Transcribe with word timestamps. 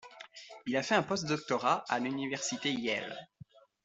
Il 0.65 0.81
fait 0.81 0.95
un 0.95 1.03
post-doctorat 1.03 1.83
à 1.87 1.99
l'université 1.99 2.71
Yale. 2.73 3.27